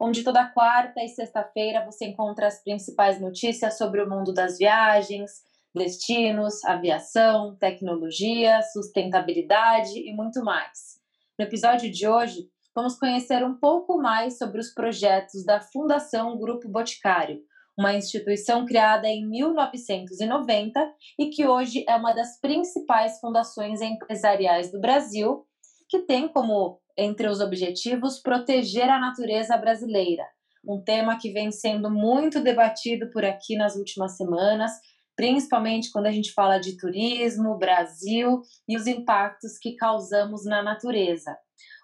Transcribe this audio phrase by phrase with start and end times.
[0.00, 5.42] onde toda quarta e sexta-feira você encontra as principais notícias sobre o mundo das viagens,
[5.74, 10.98] destinos, aviação, tecnologia, sustentabilidade e muito mais.
[11.38, 16.68] No episódio de hoje, vamos conhecer um pouco mais sobre os projetos da Fundação Grupo
[16.68, 17.40] Boticário,
[17.76, 24.80] uma instituição criada em 1990 e que hoje é uma das principais fundações empresariais do
[24.80, 25.46] Brasil,
[25.88, 30.24] que tem como entre os objetivos proteger a natureza brasileira,
[30.66, 34.72] um tema que vem sendo muito debatido por aqui nas últimas semanas,
[35.16, 41.38] principalmente quando a gente fala de turismo, Brasil e os impactos que causamos na natureza.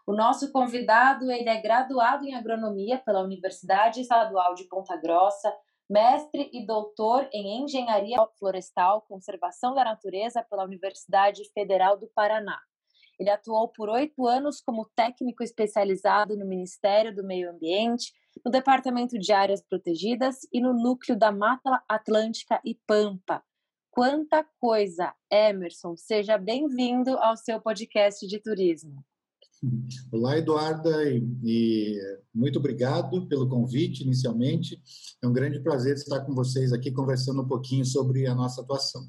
[0.07, 5.51] O nosso convidado, ele é graduado em agronomia pela Universidade Estadual de Ponta Grossa,
[5.89, 12.59] mestre e doutor em engenharia florestal, conservação da natureza pela Universidade Federal do Paraná.
[13.19, 18.13] Ele atuou por oito anos como técnico especializado no Ministério do Meio Ambiente,
[18.45, 23.43] no Departamento de Áreas Protegidas e no Núcleo da Mata Atlântica e Pampa.
[23.91, 25.15] Quanta coisa!
[25.31, 29.05] Emerson, seja bem-vindo ao seu podcast de turismo.
[30.13, 31.99] Olá, Eduarda, e, e,
[32.35, 34.83] muito obrigado pelo convite inicialmente.
[35.23, 39.09] É um grande prazer estar com vocês aqui conversando um pouquinho sobre a nossa atuação.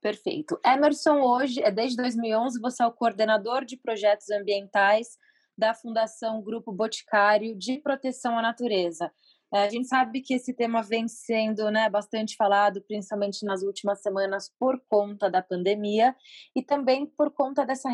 [0.00, 0.58] Perfeito.
[0.64, 5.18] Emerson, hoje, é desde 2011, você é o coordenador de projetos ambientais
[5.56, 9.12] da Fundação Grupo Boticário de Proteção à Natureza.
[9.52, 14.00] É, a gente sabe que esse tema vem sendo né, bastante falado, principalmente nas últimas
[14.00, 16.16] semanas, por conta da pandemia
[16.56, 17.90] e também por conta dessa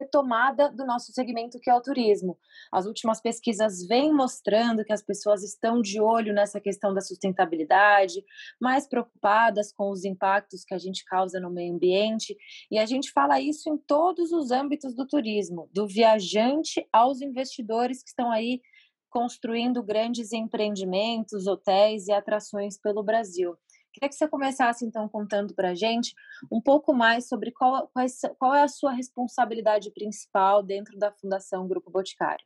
[0.00, 2.38] retomada do nosso segmento que é o turismo.
[2.72, 8.22] As últimas pesquisas vêm mostrando que as pessoas estão de olho nessa questão da sustentabilidade,
[8.60, 12.36] mais preocupadas com os impactos que a gente causa no meio ambiente,
[12.70, 18.02] e a gente fala isso em todos os âmbitos do turismo, do viajante aos investidores
[18.02, 18.60] que estão aí
[19.08, 23.56] construindo grandes empreendimentos, hotéis e atrações pelo Brasil.
[23.96, 26.14] Queria que você começasse, então, contando para a gente
[26.52, 27.90] um pouco mais sobre qual,
[28.38, 32.44] qual é a sua responsabilidade principal dentro da Fundação Grupo Boticário.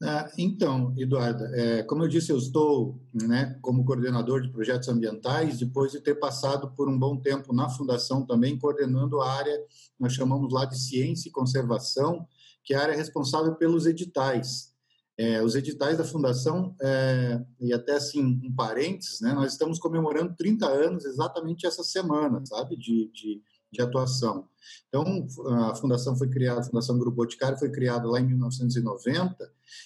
[0.00, 5.58] Ah, então, Eduarda, é, como eu disse, eu estou né, como coordenador de projetos ambientais,
[5.58, 9.60] depois de ter passado por um bom tempo na Fundação também, coordenando a área,
[9.98, 12.28] nós chamamos lá de ciência e conservação,
[12.62, 14.72] que é a área responsável pelos editais,
[15.18, 20.34] é, os editais da Fundação, é, e até assim, um parênteses, né, nós estamos comemorando
[20.36, 24.48] 30 anos exatamente essa semana, sabe, de, de, de, atuação.
[24.88, 25.26] Então,
[25.68, 29.36] a Fundação foi criada, a Fundação Grupo Boticário foi criada lá em 1990,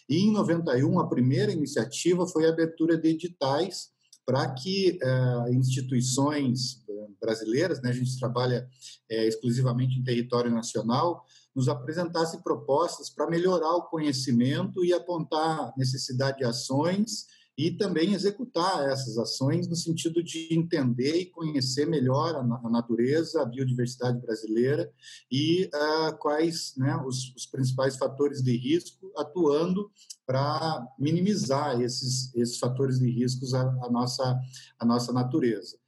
[0.09, 3.91] e em 91 a primeira iniciativa foi a abertura de editais
[4.25, 8.69] para que é, instituições é, brasileiras, né, a gente trabalha
[9.09, 11.25] é, exclusivamente em território nacional,
[11.57, 17.27] nos apresentasse propostas para melhorar o conhecimento e apontar necessidade de ações
[17.59, 23.47] e também executar essas ações no sentido de entender e conhecer melhor a, natureza, a
[23.47, 24.93] biodiversidade brasileira
[25.33, 29.91] e uh, quais né, os, os, principais fatores de risco, atuando
[30.27, 34.39] para minimizar esses, esses fatores de riscos à, à, nossa,
[34.79, 35.79] à nossa natureza.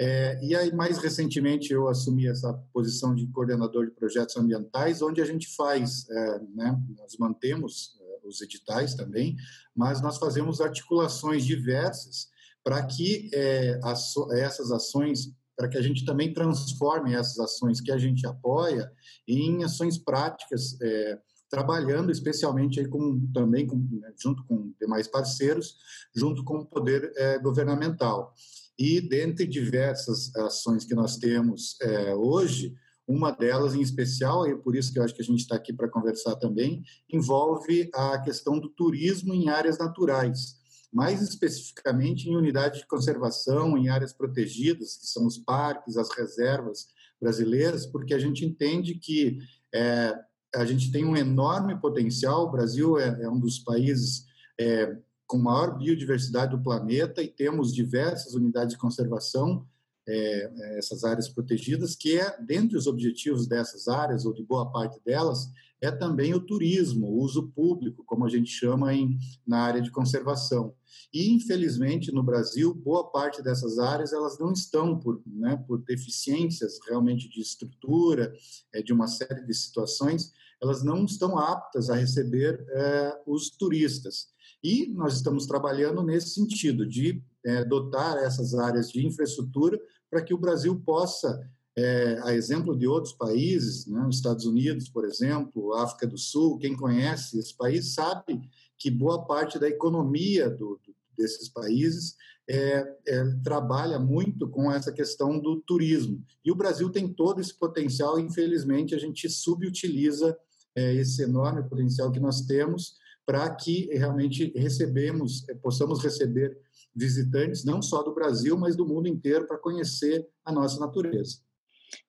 [0.00, 5.20] É, e aí, mais recentemente, eu assumi essa posição de coordenador de projetos ambientais, onde
[5.20, 9.36] a gente faz, é, né, nós mantemos é, os editais também,
[9.74, 12.30] mas nós fazemos articulações diversas
[12.64, 17.92] para que é, as, essas ações, para que a gente também transforme essas ações que
[17.92, 18.90] a gente apoia
[19.26, 21.18] em ações práticas, é,
[21.50, 25.76] trabalhando especialmente aí com, também com, né, junto com demais parceiros,
[26.14, 28.34] junto com o poder é, governamental.
[28.78, 32.74] E dentre diversas ações que nós temos é, hoje,
[33.06, 35.72] uma delas em especial, e por isso que eu acho que a gente está aqui
[35.72, 36.82] para conversar também,
[37.12, 40.56] envolve a questão do turismo em áreas naturais,
[40.92, 46.86] mais especificamente em unidades de conservação, em áreas protegidas, que são os parques, as reservas
[47.20, 49.38] brasileiras, porque a gente entende que
[49.74, 50.14] é,
[50.54, 54.26] a gente tem um enorme potencial, o Brasil é, é um dos países
[54.60, 54.96] é,
[55.32, 59.66] com maior biodiversidade do planeta e temos diversas unidades de conservação,
[60.06, 64.70] é, é, essas áreas protegidas, que é, dentre os objetivos dessas áreas, ou de boa
[64.70, 65.48] parte delas,
[65.80, 69.90] é também o turismo, o uso público, como a gente chama em, na área de
[69.90, 70.74] conservação.
[71.10, 76.78] E, infelizmente, no Brasil, boa parte dessas áreas elas não estão por, né, por deficiências
[76.86, 78.34] realmente de estrutura,
[78.70, 84.30] é, de uma série de situações, elas não estão aptas a receber é, os turistas.
[84.62, 89.80] E nós estamos trabalhando nesse sentido, de é, dotar essas áreas de infraestrutura
[90.10, 91.40] para que o Brasil possa
[91.76, 96.58] é, a exemplo de outros países, né, os Estados Unidos, por exemplo, África do Sul,
[96.58, 98.40] quem conhece esse país sabe
[98.76, 102.14] que boa parte da economia do, do, desses países
[102.48, 106.22] é, é, trabalha muito com essa questão do turismo.
[106.44, 110.36] E o Brasil tem todo esse potencial, infelizmente, a gente subutiliza
[110.74, 116.58] é, esse enorme potencial que nós temos para que realmente recebemos, é, possamos receber
[116.94, 121.38] visitantes não só do Brasil, mas do mundo inteiro para conhecer a nossa natureza.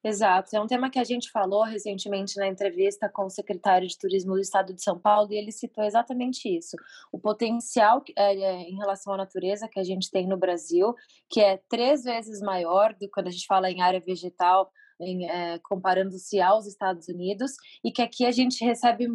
[0.03, 3.97] Exato, é um tema que a gente falou recentemente na entrevista com o secretário de
[3.97, 6.77] Turismo do Estado de São Paulo e ele citou exatamente isso:
[7.11, 10.93] o potencial é, em relação à natureza que a gente tem no Brasil,
[11.29, 14.71] que é três vezes maior do que quando a gente fala em área vegetal,
[15.01, 17.51] é, comparando-se aos Estados Unidos,
[17.83, 19.07] e que aqui a gente recebe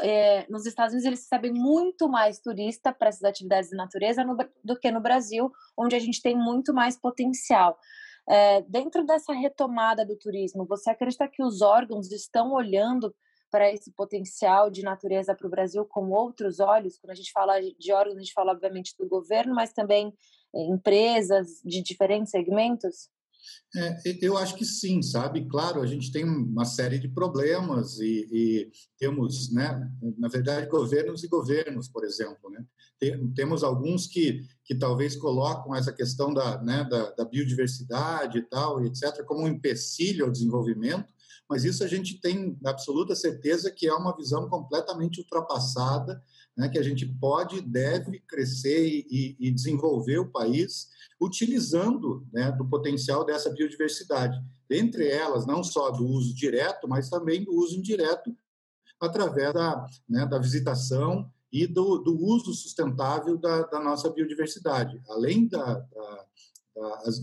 [0.00, 4.36] é, nos Estados Unidos eles recebem muito mais turista para essas atividades de natureza no,
[4.62, 7.78] do que no Brasil, onde a gente tem muito mais potencial.
[8.28, 13.14] É, dentro dessa retomada do turismo, você acredita que os órgãos estão olhando
[13.50, 16.98] para esse potencial de natureza para o Brasil com outros olhos?
[16.98, 20.12] Quando a gente fala de órgãos, a gente fala obviamente do governo, mas também
[20.54, 23.08] é, empresas de diferentes segmentos?
[23.76, 25.46] É, eu acho que sim, sabe?
[25.48, 31.22] Claro, a gente tem uma série de problemas e, e, temos, né, na verdade, governos
[31.22, 32.64] e governos, por exemplo, né?
[32.98, 38.42] Tem, temos alguns que, que talvez colocam essa questão da, né, da, da biodiversidade e
[38.42, 41.12] tal, etc., como um empecilho ao desenvolvimento,
[41.48, 46.22] mas isso a gente tem absoluta certeza que é uma visão completamente ultrapassada,
[46.56, 50.88] né, que a gente pode, deve crescer e, e desenvolver o país
[51.20, 54.38] utilizando né, do potencial dessa biodiversidade.
[54.70, 58.34] Entre elas, não só do uso direto, mas também do uso indireto,
[59.00, 65.00] através da, né, da visitação e do, do uso sustentável da, da, nossa biodiversidade.
[65.08, 66.26] Além da, da,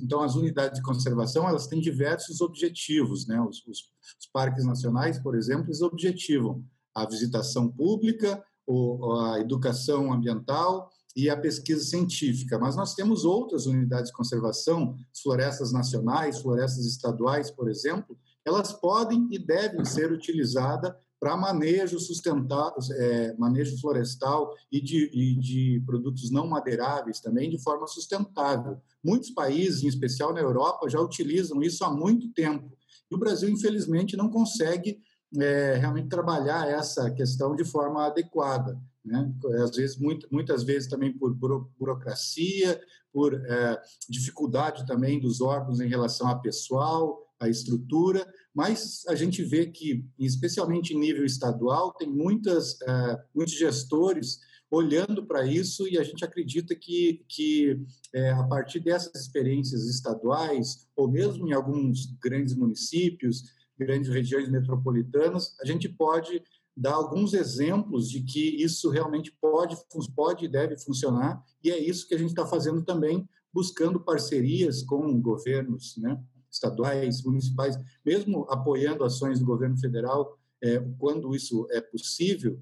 [0.02, 3.40] então as unidades de conservação elas têm diversos objetivos, né?
[3.42, 6.64] Os, os, os parques nacionais, por exemplo, eles objetivam
[6.96, 13.68] a visitação pública, o, a educação ambiental e a pesquisa científica, mas nós temos outras
[13.68, 20.94] unidades de conservação, florestas nacionais, florestas estaduais, por exemplo, elas podem e devem ser utilizadas
[21.24, 27.58] para manejo sustentável, é, manejo florestal e de, e de produtos não madeiráveis também de
[27.58, 28.78] forma sustentável.
[29.02, 32.78] Muitos países, em especial na Europa, já utilizam isso há muito tempo.
[33.10, 35.00] E o Brasil, infelizmente, não consegue
[35.40, 38.78] é, realmente trabalhar essa questão de forma adequada.
[39.06, 39.34] Né?
[39.64, 42.82] Às vezes, muito, muitas vezes também por burocracia,
[43.14, 49.44] por é, dificuldade também dos órgãos em relação a pessoal, a estrutura, mas a gente
[49.44, 54.40] vê que, especialmente em nível estadual, tem muitas, é, muitos gestores
[54.70, 57.80] olhando para isso e a gente acredita que, que
[58.14, 63.44] é, a partir dessas experiências estaduais, ou mesmo em alguns grandes municípios,
[63.78, 66.42] grandes regiões metropolitanas, a gente pode
[66.76, 69.78] dar alguns exemplos de que isso realmente pode,
[70.16, 74.82] pode e deve funcionar, e é isso que a gente está fazendo também, buscando parcerias
[74.82, 76.20] com governos né,
[76.54, 82.60] estaduais, municipais, mesmo apoiando ações do governo federal, é, quando isso é possível,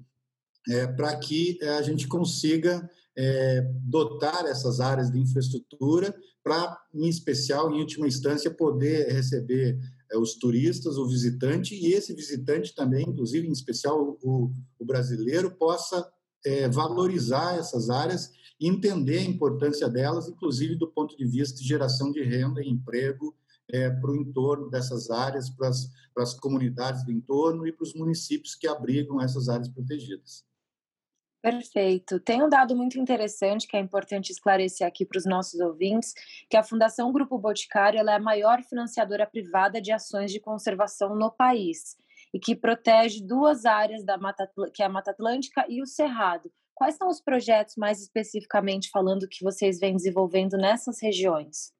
[0.68, 7.08] é, para que é, a gente consiga é, dotar essas áreas de infraestrutura para, em
[7.08, 9.78] especial, em última instância, poder receber
[10.10, 15.50] é, os turistas, o visitante, e esse visitante também, inclusive, em especial o, o brasileiro,
[15.52, 16.10] possa
[16.44, 18.30] é, valorizar essas áreas
[18.60, 23.34] entender a importância delas, inclusive do ponto de vista de geração de renda e emprego
[23.70, 28.54] é, para o entorno dessas áreas, para as, comunidades do entorno e para os municípios
[28.54, 30.44] que abrigam essas áreas protegidas.
[31.42, 32.20] Perfeito.
[32.20, 36.14] Tem um dado muito interessante que é importante esclarecer aqui para os nossos ouvintes,
[36.48, 41.32] que a Fundação Grupo Boticário é a maior financiadora privada de ações de conservação no
[41.32, 41.96] país
[42.32, 46.50] e que protege duas áreas da Mata, que é a Mata Atlântica e o Cerrado.
[46.74, 51.72] Quais são os projetos mais especificamente falando que vocês vêm desenvolvendo nessas regiões?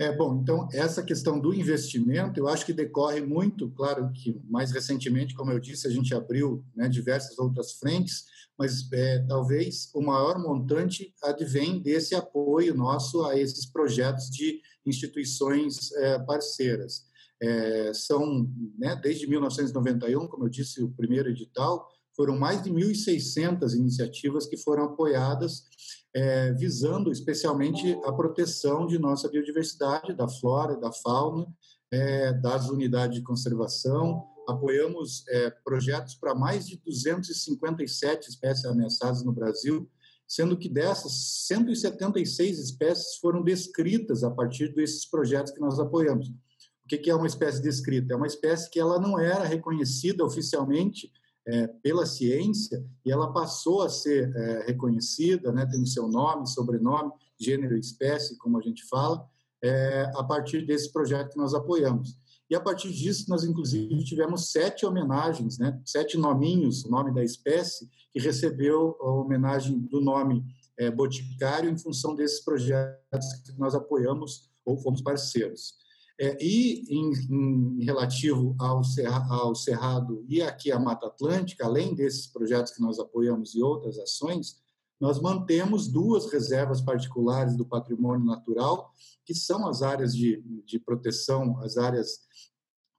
[0.00, 4.70] É, bom, então, essa questão do investimento, eu acho que decorre muito, claro que mais
[4.70, 8.24] recentemente, como eu disse, a gente abriu né, diversas outras frentes,
[8.56, 15.90] mas é, talvez o maior montante advém desse apoio nosso a esses projetos de instituições
[15.92, 17.06] é, parceiras.
[17.40, 23.74] é, são, né, desde 1991, como eu disse, o primeiro edital, foram mais de 1.600
[23.74, 25.68] iniciativas que foram apoiadas,
[26.14, 31.46] é, visando especialmente a proteção de nossa biodiversidade, da flora, da fauna,
[31.90, 34.24] é, das unidades de conservação.
[34.48, 39.88] Apoiamos é, projetos para mais de 257 espécies ameaçadas no Brasil,
[40.26, 46.28] sendo que dessas, 176 espécies foram descritas a partir desses projetos que nós apoiamos.
[46.28, 48.14] O que é uma espécie descrita?
[48.14, 51.12] É uma espécie que ela não era reconhecida oficialmente
[51.48, 57.10] é, pela ciência e ela passou a ser é, reconhecida, né, tem seu nome, sobrenome,
[57.40, 59.26] gênero e espécie, como a gente fala,
[59.62, 62.18] é, a partir desse projeto que nós apoiamos.
[62.50, 67.24] E a partir disso, nós inclusive tivemos sete homenagens, né, sete nominhos, o nome da
[67.24, 70.44] espécie, que recebeu a homenagem do nome
[70.78, 75.74] é, Boticário em função desses projetos que nós apoiamos ou fomos parceiros.
[76.20, 81.94] É, e em, em, relativo ao, cerra, ao Cerrado e aqui à Mata Atlântica, além
[81.94, 84.56] desses projetos que nós apoiamos e outras ações,
[85.00, 88.92] nós mantemos duas reservas particulares do patrimônio natural,
[89.24, 92.26] que são as áreas de, de proteção, as áreas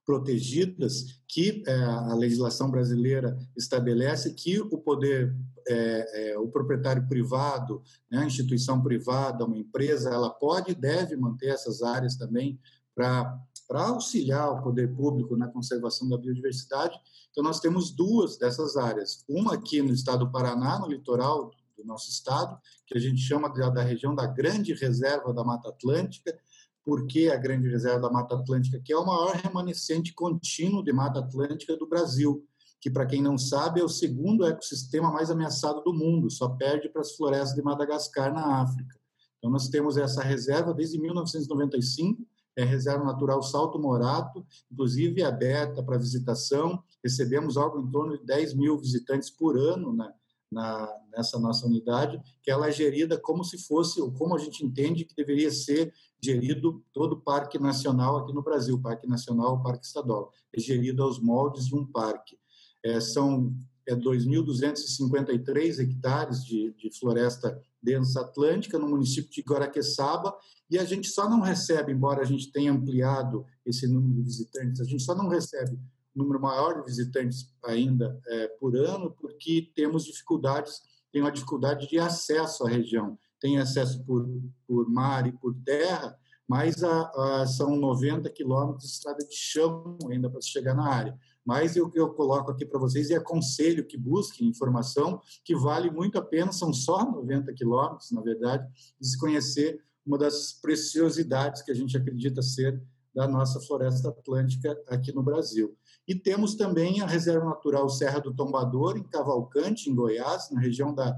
[0.06, 5.36] protegidas, que é, a legislação brasileira estabelece que o poder,
[5.68, 11.14] é, é, o proprietário privado, né, a instituição privada, uma empresa, ela pode e deve
[11.16, 12.58] manter essas áreas também
[12.94, 16.98] para auxiliar o poder público na conservação da biodiversidade.
[17.30, 19.24] Então, nós temos duas dessas áreas.
[19.28, 23.48] Uma aqui no estado do Paraná, no litoral do nosso estado, que a gente chama
[23.48, 26.38] da, região da Grande Reserva da Mata Atlântica,
[26.84, 31.20] porque a Grande Reserva da Mata Atlântica, que é o maior remanescente contínuo de Mata
[31.20, 32.44] Atlântica do Brasil,
[32.80, 36.88] que, para quem não sabe, é o segundo ecossistema mais ameaçado do mundo, só perde
[36.88, 38.98] para as florestas de Madagascar, na África.
[39.38, 42.26] Então, nós temos essa reserva desde 1995,
[42.56, 46.82] é a Reserva Natural Salto Morato, inclusive aberta para visitação.
[47.02, 50.12] Recebemos algo em torno de 10 mil visitantes por ano na,
[50.50, 54.64] na, nessa nossa unidade, que ela é gerida como se fosse, ou como a gente
[54.64, 55.92] entende que deveria ser
[56.22, 60.32] gerido todo o Parque Nacional aqui no Brasil, Parque Nacional, Parque Estadual.
[60.52, 62.38] É gerido aos moldes de um parque.
[62.82, 63.54] É, são
[63.86, 70.36] é 2.253 hectares de, de floresta densa atlântica no município de Guaraqueçaba
[70.70, 74.80] e a gente só não recebe, embora a gente tenha ampliado esse número de visitantes,
[74.80, 75.78] a gente só não recebe
[76.14, 80.80] um número maior de visitantes ainda é, por ano porque temos dificuldades,
[81.12, 83.18] tem uma dificuldade de acesso à região.
[83.40, 84.28] Tem acesso por,
[84.66, 89.96] por mar e por terra, mas a, a, são 90 quilômetros de estrada de chão
[90.10, 91.18] ainda para chegar na área.
[91.44, 95.90] Mas o que eu coloco aqui para vocês e aconselho que busquem informação, que vale
[95.90, 98.68] muito a pena, são só 90 quilômetros, na verdade,
[99.00, 102.82] de se conhecer uma das preciosidades que a gente acredita ser
[103.14, 105.76] da nossa floresta atlântica aqui no Brasil.
[106.06, 110.94] E temos também a Reserva Natural Serra do Tombador, em Cavalcante, em Goiás, na região
[110.94, 111.16] da,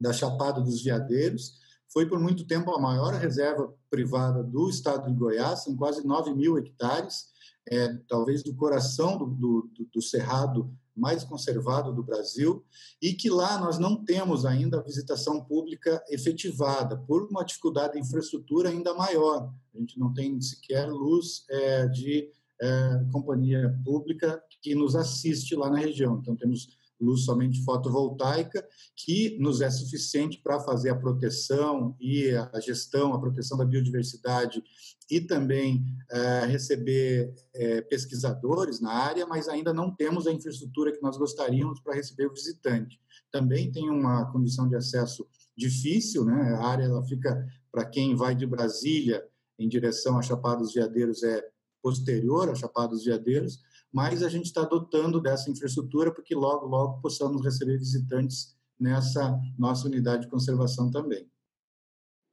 [0.00, 5.16] da Chapada dos Veadeiros, foi por muito tempo a maior reserva privada do estado de
[5.16, 7.28] Goiás, são quase 9 mil hectares,
[7.68, 12.64] é, talvez do coração do, do, do, cerrado mais conservado do Brasil,
[13.02, 18.00] e que lá nós não temos ainda a visitação pública efetivada, por uma dificuldade de
[18.00, 19.52] infraestrutura ainda maior.
[19.74, 22.30] A gente não tem sequer luz é, de
[22.60, 26.18] é, companhia pública que nos assiste lá na região.
[26.18, 32.60] Então, temos luz somente fotovoltaica, que nos é suficiente para fazer a proteção e a
[32.60, 34.62] gestão, a proteção da biodiversidade
[35.10, 41.02] e também é, receber é, pesquisadores na área, mas ainda não temos a infraestrutura que
[41.02, 43.00] nós gostaríamos para receber o visitante.
[43.30, 46.54] Também tem uma condição de acesso difícil, né?
[46.54, 49.24] A área ela fica para quem vai de Brasília
[49.58, 51.42] em direção a Chapada dos Veadeiros é
[51.82, 53.60] posterior a Chapada dos Veadeiros,
[53.92, 59.86] mas a gente está dotando dessa infraestrutura porque logo, logo possamos receber visitantes nessa nossa
[59.86, 61.30] unidade de conservação também.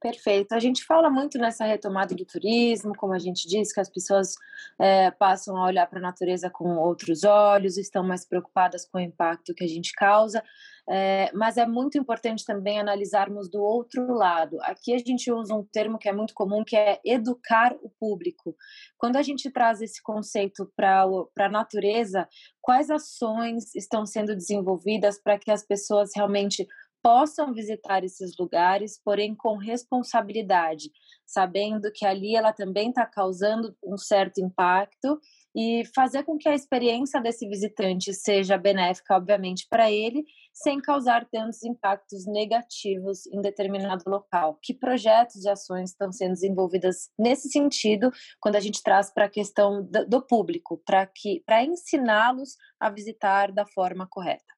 [0.04, 0.52] Perfeito.
[0.52, 4.34] A gente fala muito nessa retomada do turismo, como a gente diz, que as pessoas
[4.78, 9.00] é, passam a olhar para a natureza com outros olhos, estão mais preocupadas com o
[9.00, 10.44] impacto que a gente causa,
[10.86, 14.58] é, mas é muito importante também analisarmos do outro lado.
[14.60, 18.54] Aqui a gente usa um termo que é muito comum, que é educar o público.
[18.98, 21.06] Quando a gente traz esse conceito para
[21.38, 22.28] a natureza,
[22.60, 26.68] quais ações estão sendo desenvolvidas para que as pessoas realmente
[27.04, 30.90] possam visitar esses lugares, porém com responsabilidade,
[31.26, 35.20] sabendo que ali ela também está causando um certo impacto
[35.54, 41.28] e fazer com que a experiência desse visitante seja benéfica, obviamente, para ele, sem causar
[41.30, 44.58] tantos impactos negativos em determinado local.
[44.62, 49.30] Que projetos e ações estão sendo desenvolvidas nesse sentido, quando a gente traz para a
[49.30, 54.53] questão do público, para que para ensiná-los a visitar da forma correta?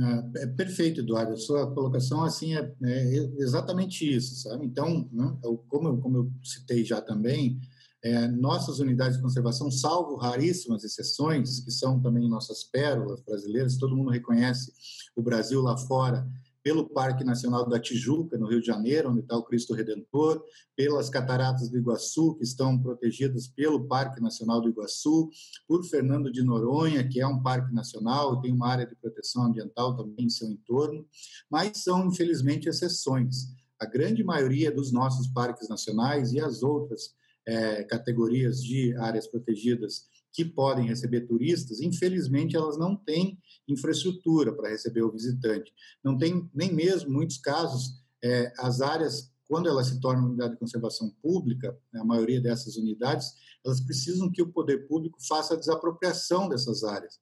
[0.00, 1.32] É, é, perfeito, Eduardo.
[1.32, 4.64] A sua colocação assim é, é exatamente isso, sabe?
[4.64, 7.60] Então, né, eu, como, eu, como eu citei já também,
[8.02, 13.96] é, nossas unidades de conservação, salvo raríssimas exceções, que são também nossas pérolas brasileiras, todo
[13.96, 14.72] mundo reconhece
[15.14, 16.26] o Brasil lá fora
[16.62, 20.44] pelo Parque Nacional da Tijuca, no Rio de Janeiro, onde está o Cristo Redentor,
[20.76, 25.30] pelas Cataratas do Iguaçu, que estão protegidas pelo Parque Nacional do Iguaçu,
[25.66, 29.96] por Fernando de Noronha, que é um parque nacional, tem uma área de proteção ambiental
[29.96, 31.06] também em seu entorno,
[31.50, 33.48] mas são, infelizmente, exceções.
[33.78, 37.14] A grande maioria dos nossos parques nacionais e as outras
[37.46, 44.70] é, categorias de áreas protegidas que podem receber turistas, infelizmente elas não têm infraestrutura para
[44.70, 45.72] receber o visitante.
[46.02, 50.60] Não tem nem mesmo, muitos casos, é, as áreas, quando elas se tornam unidade de
[50.60, 53.28] conservação pública, né, a maioria dessas unidades,
[53.64, 57.18] elas precisam que o poder público faça a desapropriação dessas áreas.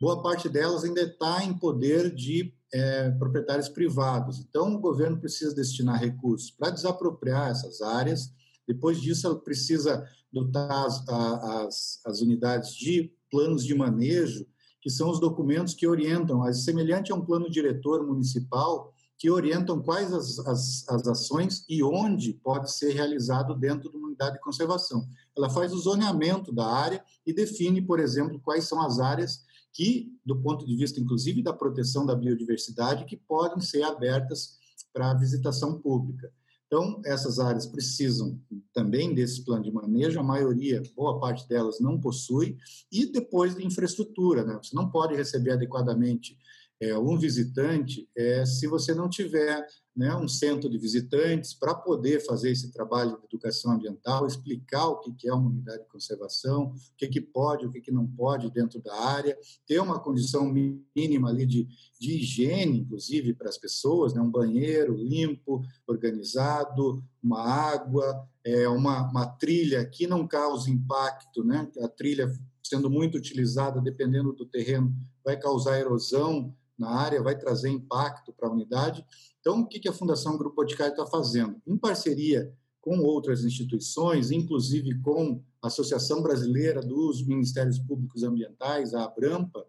[0.00, 4.40] Boa parte delas ainda está em poder de é, proprietários privados.
[4.40, 8.32] Então, o governo precisa destinar recursos para desapropriar essas áreas.
[8.66, 10.04] Depois disso, ela precisa
[10.34, 14.44] dotar as, as, as unidades de planos de manejo,
[14.82, 20.12] que são os documentos que orientam, semelhante a um plano diretor municipal, que orientam quais
[20.12, 25.06] as, as, as ações e onde pode ser realizado dentro de uma unidade de conservação.
[25.36, 30.12] Ela faz o zoneamento da área e define, por exemplo, quais são as áreas que,
[30.26, 34.58] do ponto de vista, inclusive, da proteção da biodiversidade, que podem ser abertas
[34.92, 36.30] para visitação pública.
[36.74, 38.36] Então, essas áreas precisam
[38.72, 42.56] também desse plano de manejo, a maioria, boa parte delas não possui,
[42.90, 44.58] e depois de infraestrutura, né?
[44.60, 46.36] Você não pode receber adequadamente
[46.84, 52.20] é, um visitante é, se você não tiver né, um centro de visitantes para poder
[52.26, 56.74] fazer esse trabalho de educação ambiental, explicar o que é uma unidade de conservação, o
[56.96, 60.52] que, que pode, o que, que não pode dentro da área, ter uma condição
[60.94, 67.40] mínima ali de, de higiene, inclusive, para as pessoas, né, um banheiro limpo, organizado, uma
[67.40, 72.30] água, é, uma, uma trilha que não cause impacto, né, a trilha
[72.62, 74.92] sendo muito utilizada, dependendo do terreno,
[75.24, 79.04] vai causar erosão, na área, vai trazer impacto para a unidade.
[79.40, 81.60] Então, o que a Fundação Grupo Boticário está fazendo?
[81.66, 89.04] Em parceria com outras instituições, inclusive com a Associação Brasileira dos Ministérios Públicos Ambientais, a
[89.04, 89.64] ABRAMPA,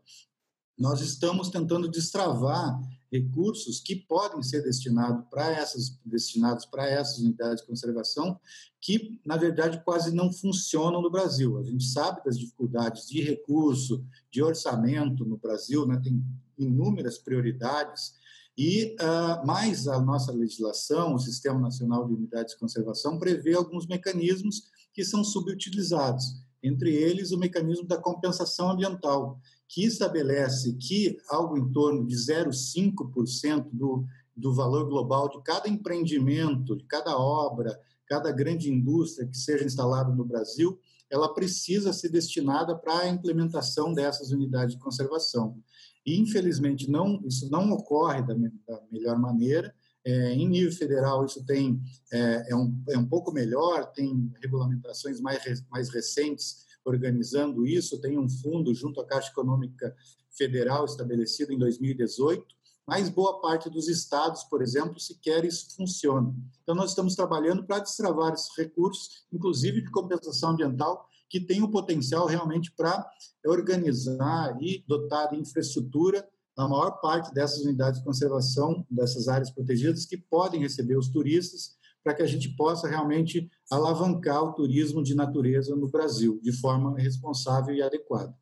[0.77, 2.77] nós estamos tentando destravar
[3.09, 8.37] recursos que podem ser destinados para essas destinados para essas unidades de conservação
[8.81, 11.57] que na verdade quase não funcionam no Brasil.
[11.57, 15.99] A gente sabe das dificuldades de recurso, de orçamento no Brasil, né?
[16.03, 16.21] Tem
[16.57, 18.13] inúmeras prioridades
[18.57, 23.85] e uh, mais a nossa legislação, o Sistema Nacional de Unidades de Conservação prevê alguns
[23.85, 26.23] mecanismos que são subutilizados,
[26.63, 33.67] entre eles o mecanismo da compensação ambiental, que estabelece que algo em torno de 0,5%
[33.73, 39.65] do, do valor global de cada empreendimento, de cada obra, cada grande indústria que seja
[39.65, 45.57] instalada no Brasil, ela precisa ser destinada para a implementação dessas unidades de conservação.
[46.05, 49.73] Infelizmente, não, isso não ocorre da, da melhor maneira.
[50.03, 51.81] É, em nível federal, isso tem,
[52.13, 58.19] é, é, um, é um pouco melhor, tem regulamentações mais, mais recentes organizando isso, tem
[58.19, 59.95] um fundo junto à Caixa Econômica
[60.29, 62.45] Federal estabelecido em 2018,
[62.85, 66.35] mas boa parte dos estados, por exemplo, sequer isso funciona.
[66.61, 71.71] Então, nós estamos trabalhando para destravar esses recursos, inclusive de compensação ambiental, que tem o
[71.71, 73.05] potencial realmente para
[73.45, 80.05] organizar e dotar de infraestrutura a maior parte dessas unidades de conservação, dessas áreas protegidas,
[80.05, 85.15] que podem receber os turistas, para que a gente possa realmente alavancar o turismo de
[85.15, 88.33] natureza no Brasil, de forma responsável e adequada.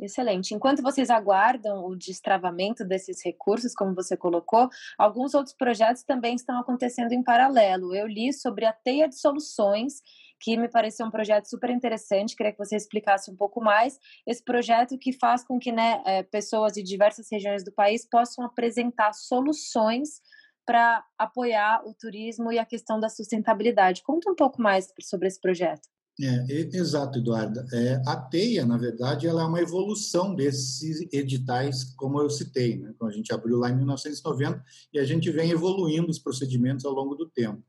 [0.00, 0.54] Excelente.
[0.54, 6.58] Enquanto vocês aguardam o destravamento desses recursos, como você colocou, alguns outros projetos também estão
[6.58, 7.94] acontecendo em paralelo.
[7.94, 10.02] Eu li sobre a Teia de Soluções,
[10.42, 12.34] que me pareceu um projeto super interessante.
[12.34, 16.22] Queria que você explicasse um pouco mais esse projeto que faz com que né, é,
[16.24, 20.20] pessoas de diversas regiões do país possam apresentar soluções
[20.66, 24.02] para apoiar o turismo e a questão da sustentabilidade.
[24.02, 25.88] Conta um pouco mais sobre esse projeto.
[26.24, 27.64] É, exato, Eduardo.
[27.72, 32.78] É, a TEIA, na verdade, ela é uma evolução desses editais, como eu citei.
[32.78, 32.92] Né?
[32.94, 36.92] Então, a gente abriu lá em 1990 e a gente vem evoluindo os procedimentos ao
[36.92, 37.60] longo do tempo.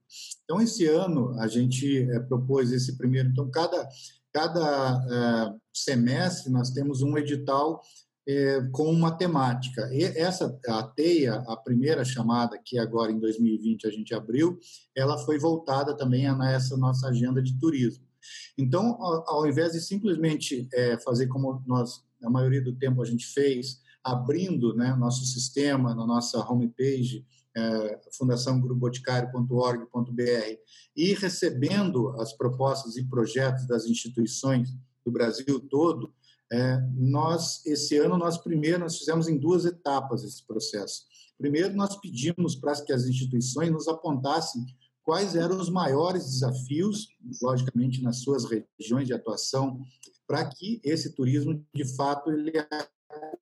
[0.43, 3.29] Então, esse ano, a gente é, propôs esse primeiro.
[3.29, 3.89] Então, cada,
[4.31, 7.81] cada é, semestre, nós temos um edital
[8.27, 9.89] é, com uma temática.
[9.91, 14.59] E essa, a TEIA, a primeira chamada, que agora em 2020 a gente abriu,
[14.95, 18.12] ela foi voltada também a essa nossa agenda de turismo.
[18.57, 23.25] Então, ao, invés de simplesmente é, fazer como nós, a maioria do tempo, a gente
[23.27, 30.57] fez, abrindo né, nosso sistema na nossa homepage, é, fundaçãogruboticário.org.br,
[30.95, 34.69] e recebendo as propostas e projetos das instituições
[35.05, 36.11] do Brasil todo,
[36.51, 41.03] é, nós esse ano nós primeiro nós fizemos em duas etapas esse processo.
[41.37, 44.65] Primeiro nós pedimos para que as instituições nos apontassem
[45.03, 47.09] quais eram os maiores desafios,
[47.41, 49.83] logicamente nas suas regiões de atuação,
[50.25, 52.53] para que esse turismo, de fato, ele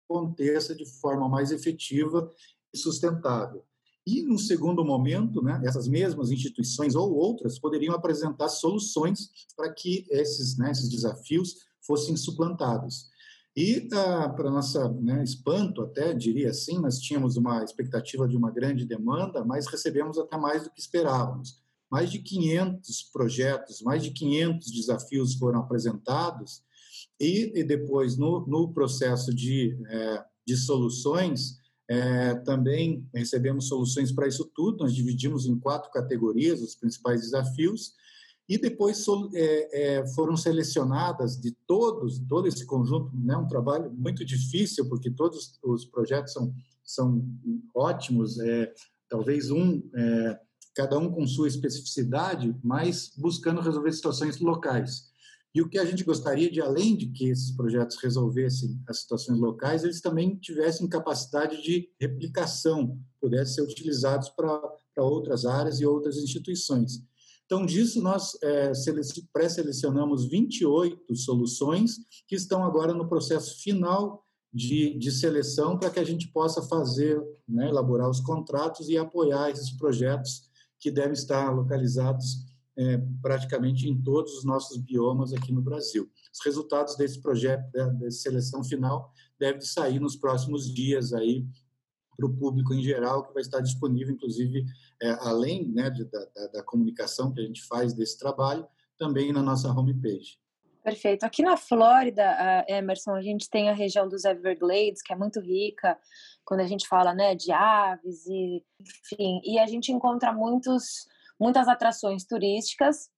[0.10, 2.30] aconteça de forma mais efetiva
[2.74, 3.64] e sustentável.
[4.06, 10.08] E, no segundo momento, né, essas mesmas instituições ou outras poderiam apresentar soluções para que
[10.10, 13.12] esses, né, esses desafios fossem suplantados.
[13.56, 18.50] E, ah, para nossa né, espanto, até diria assim, nós tínhamos uma expectativa de uma
[18.50, 21.62] grande demanda, mas recebemos até mais do que esperávamos.
[21.90, 26.64] Mais de 500 projetos, mais de 500 desafios foram apresentados,
[27.20, 31.60] e, e depois, no, no processo de, é, de soluções,
[31.90, 34.80] é, também recebemos soluções para isso tudo.
[34.80, 37.94] Nós dividimos em quatro categorias os principais desafios,
[38.48, 44.26] e depois é, é, foram selecionadas de todos, todo esse conjunto, né, um trabalho muito
[44.26, 47.26] difícil, porque todos os projetos são, são
[47.74, 48.74] ótimos, é,
[49.08, 50.40] talvez um, é,
[50.76, 55.12] cada um com sua especificidade, mas buscando resolver situações locais.
[55.54, 59.38] E o que a gente gostaria de, além de que esses projetos resolvessem as situações
[59.38, 64.62] locais, eles também tivessem capacidade de replicação, pudessem ser utilizados para
[64.98, 67.04] outras áreas e outras instituições.
[67.52, 68.72] Então, disso, nós é,
[69.34, 76.04] pré-selecionamos 28 soluções que estão agora no processo final de, de seleção para que a
[76.06, 82.46] gente possa fazer, né, elaborar os contratos e apoiar esses projetos que devem estar localizados
[82.78, 86.10] é, praticamente em todos os nossos biomas aqui no Brasil.
[86.34, 91.46] Os resultados desse projeto, da, seleção final, devem sair nos próximos dias aí
[92.16, 94.66] para o público em geral, que vai estar disponível, inclusive,
[95.02, 99.42] é, além né, de, da, da, comunicação que a gente faz desse trabalho, também na
[99.42, 100.40] nossa homepage.
[100.84, 101.24] Perfeito.
[101.24, 105.98] Aqui na Flórida, Emerson, a gente tem a região dos Everglades, que é muito rica,
[106.44, 111.06] quando a gente fala né, de aves, e, enfim, e a gente encontra muitos
[111.40, 113.10] muitas atrações turísticas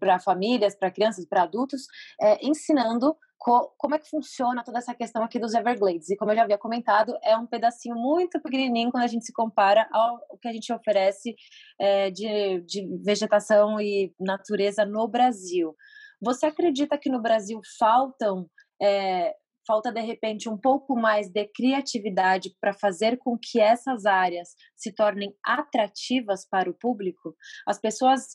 [0.00, 1.86] para famílias, para crianças, para adultos,
[2.18, 6.10] é, ensinando co como é que funciona toda essa questão aqui dos Everglades.
[6.10, 9.32] E como eu já havia comentado, é um pedacinho muito pequenininho quando a gente se
[9.32, 11.34] compara ao que a gente oferece
[11.80, 15.74] é, de, de vegetação e natureza no Brasil.
[16.20, 18.48] Você acredita que no Brasil faltam
[18.82, 19.34] é,
[19.66, 24.92] falta de repente um pouco mais de criatividade para fazer com que essas áreas se
[24.92, 27.34] tornem atrativas para o público?
[27.66, 28.28] As pessoas,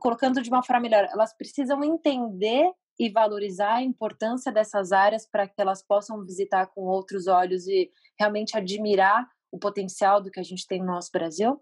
[0.00, 5.46] colocando de uma forma melhor, elas precisam entender e valorizar a importância dessas áreas para
[5.46, 10.42] que elas possam visitar com outros olhos e realmente admirar o potencial do que a
[10.42, 11.60] gente tem no nosso Brasil?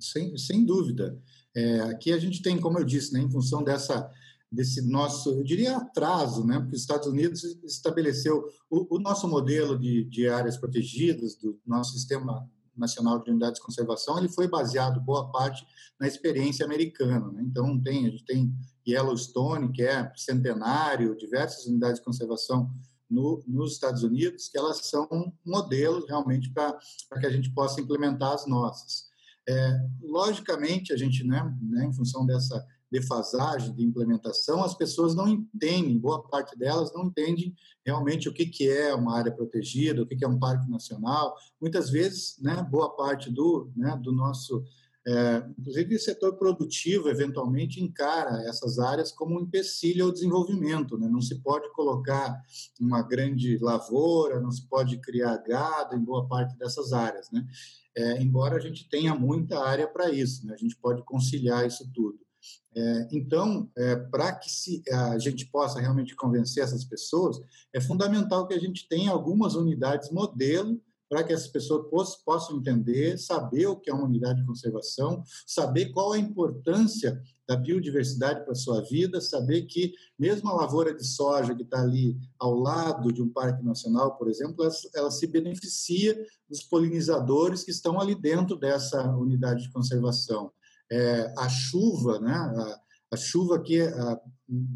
[0.00, 1.20] Sem, sem dúvida.
[1.54, 4.10] É, aqui a gente tem, como eu disse, né, em função dessa
[4.50, 6.58] desse nosso, eu diria atraso, né?
[6.58, 11.92] Porque os Estados Unidos estabeleceu o, o nosso modelo de, de, áreas protegidas do nosso
[11.92, 15.66] sistema nacional de unidades de conservação, ele foi baseado boa parte
[16.00, 17.30] na experiência americana.
[17.32, 17.42] Né?
[17.42, 18.54] Então tem a gente tem
[18.90, 22.70] Yellowstone, que é centenário, diversas unidades de conservação
[23.10, 26.78] no, nos Estados Unidos, que elas são modelos realmente para
[27.20, 29.08] que a gente possa implementar as nossas.
[29.48, 35.28] É, logicamente, a gente, né, né, em função dessa defasagem de implementação, as pessoas não
[35.28, 40.06] entendem, boa parte delas não entendem realmente o que, que é uma área protegida, o
[40.06, 41.34] que, que é um parque nacional.
[41.60, 44.64] Muitas vezes, né, boa parte do, né, do nosso,
[45.08, 50.98] é, inclusive o setor produtivo, eventualmente encara essas áreas como um empecilho ao desenvolvimento.
[50.98, 51.08] Né?
[51.08, 52.38] Não se pode colocar
[52.78, 57.30] uma grande lavoura, não se pode criar gado em boa parte dessas áreas.
[57.30, 57.46] Né?
[57.96, 60.52] É, embora a gente tenha muita área para isso, né?
[60.52, 62.18] a gente pode conciliar isso tudo.
[62.76, 67.40] É, então, é, para que se, a gente possa realmente convencer essas pessoas,
[67.72, 73.18] é fundamental que a gente tenha algumas unidades modelo para que essas pessoas possam entender,
[73.18, 78.52] saber o que é uma unidade de conservação, saber qual a importância da biodiversidade para
[78.52, 83.10] a sua vida, saber que mesmo a lavoura de soja que está ali ao lado
[83.10, 86.14] de um parque nacional, por exemplo, ela, ela, se beneficia
[86.48, 90.52] dos polinizadores que estão ali dentro dessa unidade de conservação.
[90.92, 94.20] É, a chuva, né, a, a chuva que a,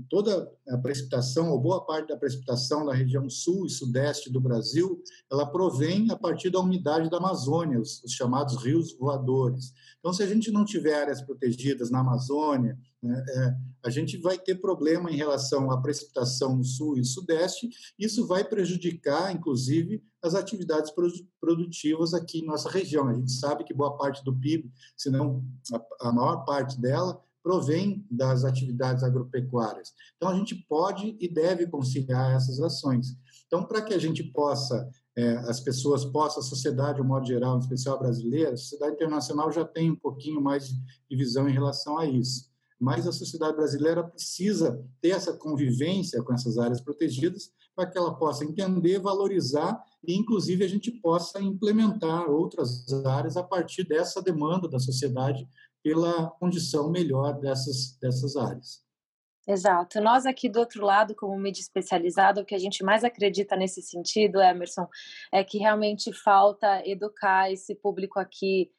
[0.08, 5.02] toda a precipitação, ou boa parte da precipitação da região sul e sudeste do Brasil,
[5.30, 9.72] ela provém a partir da umidade da Amazônia, os, os chamados rios voadores.
[9.98, 14.38] Então, se a gente não tiver áreas protegidas na Amazônia, né, é, a gente vai
[14.38, 17.68] ter problema em relação à precipitação no sul e sudeste,
[17.98, 20.92] isso vai prejudicar, inclusive, as atividades
[21.40, 23.08] produtivas aqui em nossa região.
[23.08, 25.44] A gente sabe que boa parte do PIB, se não
[26.00, 29.92] a maior parte dela, provém das atividades agropecuárias.
[30.16, 33.16] Então, a gente pode e deve conciliar essas ações.
[33.46, 37.26] Então, para que a gente possa, é, as pessoas possam, a sociedade, de um modo
[37.26, 41.52] geral, em especial brasileira, a sociedade internacional já tem um pouquinho mais de visão em
[41.52, 42.50] relação a isso.
[42.80, 48.14] Mas a sociedade brasileira precisa ter essa convivência com essas áreas protegidas para que ela
[48.14, 54.68] possa entender, valorizar e, inclusive, a gente possa implementar outras áreas a partir dessa demanda
[54.68, 55.46] da sociedade
[55.82, 58.82] pela condição melhor dessas, dessas áreas.
[59.46, 60.00] Exato.
[60.00, 63.82] Nós aqui do outro lado, como mídia especializada, o que a gente mais acredita nesse
[63.82, 64.86] sentido, Emerson,
[65.32, 68.70] é que realmente falta educar esse público aqui,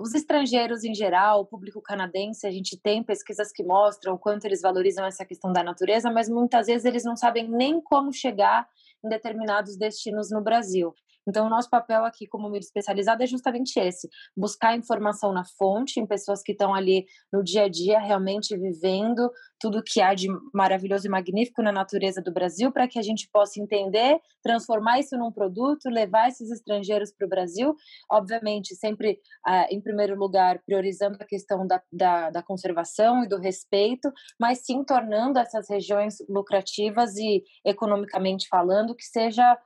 [0.00, 4.44] os estrangeiros em geral, o público canadense, a gente tem pesquisas que mostram o quanto
[4.44, 8.66] eles valorizam essa questão da natureza, mas muitas vezes eles não sabem nem como chegar
[9.04, 10.94] em determinados destinos no Brasil.
[11.28, 16.00] Então, o nosso papel aqui como mídia especializada é justamente esse: buscar informação na fonte,
[16.00, 19.30] em pessoas que estão ali no dia a dia, realmente vivendo
[19.60, 23.28] tudo que há de maravilhoso e magnífico na natureza do Brasil, para que a gente
[23.32, 27.74] possa entender, transformar isso num produto, levar esses estrangeiros para o Brasil.
[28.10, 33.38] Obviamente, sempre, ah, em primeiro lugar, priorizando a questão da, da, da conservação e do
[33.38, 39.56] respeito, mas sim tornando essas regiões lucrativas e economicamente falando, que seja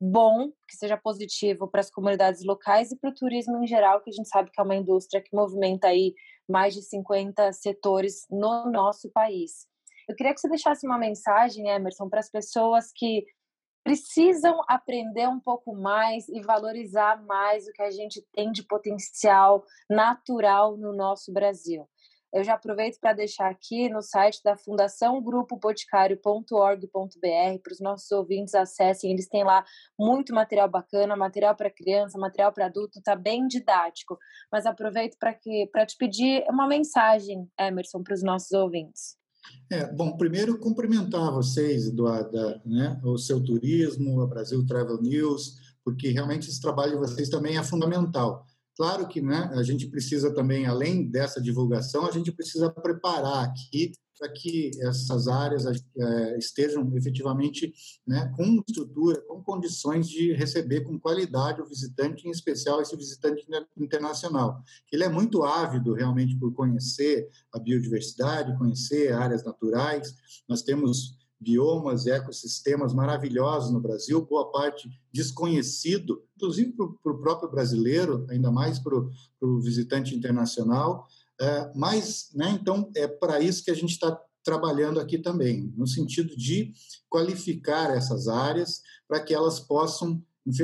[0.00, 4.10] bom, que seja positivo para as comunidades locais e para o turismo em geral, que
[4.10, 6.14] a gente sabe que é uma indústria que movimenta aí
[6.48, 9.66] mais de 50 setores no nosso país.
[10.08, 13.26] Eu queria que você deixasse uma mensagem, Emerson, para as pessoas que
[13.84, 19.64] precisam aprender um pouco mais e valorizar mais o que a gente tem de potencial
[19.88, 21.88] natural no nosso Brasil.
[22.32, 28.10] Eu já aproveito para deixar aqui no site da Fundação Grupo Boticário.org.br para os nossos
[28.10, 29.10] ouvintes acessem.
[29.10, 29.64] Eles têm lá
[29.98, 34.18] muito material bacana, material para criança, material para adulto, está bem didático.
[34.52, 39.16] Mas aproveito para te pedir uma mensagem, Emerson, para os nossos ouvintes.
[39.70, 46.10] É, bom, primeiro cumprimentar vocês, Eduarda, né, o seu turismo, a Brasil Travel News, porque
[46.10, 48.46] realmente esse trabalho de vocês também é fundamental.
[48.78, 53.90] Claro que né, a gente precisa também, além dessa divulgação, a gente precisa preparar aqui
[54.16, 57.72] para que essas áreas é, estejam efetivamente
[58.06, 63.44] né, com estrutura, com condições de receber com qualidade o visitante, em especial esse visitante
[63.76, 64.62] internacional.
[64.92, 70.14] Ele é muito ávido realmente por conhecer a biodiversidade, conhecer áreas naturais.
[70.48, 77.50] Nós temos biomas e ecossistemas maravilhosos no Brasil, boa parte desconhecido, inclusive para o próprio
[77.50, 78.96] brasileiro, ainda mais para
[79.40, 81.06] o visitante internacional.
[81.40, 85.86] É, mas, né, então, é para isso que a gente está trabalhando aqui também, no
[85.86, 86.72] sentido de
[87.08, 90.22] qualificar essas áreas para que elas possam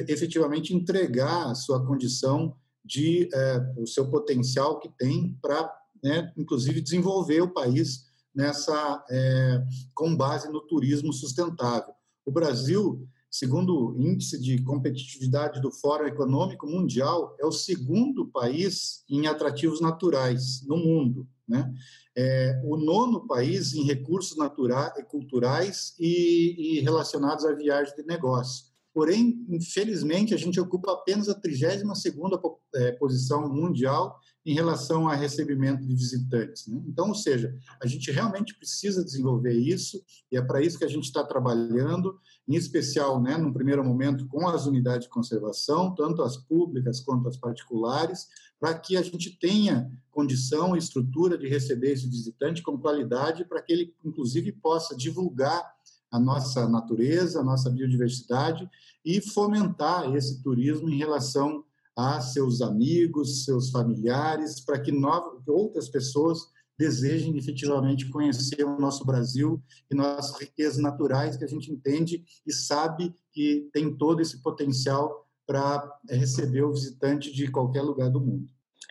[0.08, 6.80] efetivamente entregar a sua condição de é, o seu potencial que tem para, né, inclusive,
[6.80, 9.62] desenvolver o país nessa é,
[9.94, 11.94] com base no turismo sustentável.
[12.26, 19.04] O Brasil, segundo o índice de competitividade do Fórum Econômico Mundial, é o segundo país
[19.08, 21.28] em atrativos naturais no mundo.
[21.46, 21.72] Né?
[22.16, 28.66] É o nono país em recursos naturais e culturais e, relacionados à viagem de negócio.
[28.94, 32.40] Porém, infelizmente, a gente ocupa apenas a 32ª
[32.76, 36.66] é, posição mundial em relação a recebimento de visitantes.
[36.66, 36.82] Né?
[36.86, 40.88] Então, ou seja, a gente realmente precisa desenvolver isso, e é para isso que a
[40.88, 46.22] gente está trabalhando, em especial, né, num primeiro momento, com as unidades de conservação, tanto
[46.22, 48.28] as públicas quanto as particulares,
[48.60, 53.62] para que a gente tenha condição e estrutura de receber esse visitante com qualidade, para
[53.62, 55.72] que ele, inclusive, possa divulgar
[56.10, 58.70] a nossa natureza, a nossa biodiversidade
[59.04, 61.64] e fomentar esse turismo em relação
[61.96, 69.04] a seus amigos, seus familiares, para que novas, outras pessoas desejem efetivamente conhecer o nosso
[69.04, 74.42] Brasil e nossas riquezas naturais que a gente entende e sabe que tem todo esse
[74.42, 78.48] potencial para receber o visitante de qualquer lugar do mundo.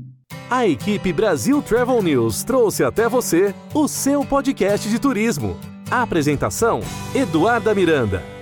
[0.51, 5.57] A equipe Brasil Travel News trouxe até você o seu podcast de turismo.
[5.91, 6.81] A apresentação:
[7.15, 8.36] Eduarda Miranda.